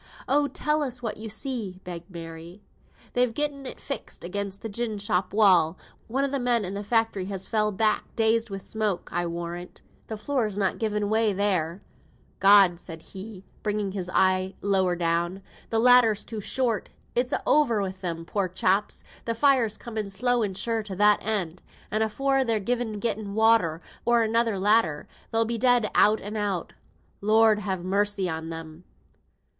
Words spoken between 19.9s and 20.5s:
slow